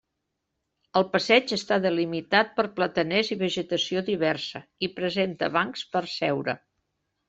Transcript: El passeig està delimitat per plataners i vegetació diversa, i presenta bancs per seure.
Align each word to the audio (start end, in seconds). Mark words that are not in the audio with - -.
El 1.01 1.05
passeig 1.15 1.53
està 1.57 1.77
delimitat 1.83 2.57
per 2.57 2.67
plataners 2.81 3.31
i 3.37 3.39
vegetació 3.45 4.05
diversa, 4.11 4.67
i 4.87 4.93
presenta 5.01 5.55
bancs 5.61 5.89
per 5.97 6.07
seure. 6.21 6.63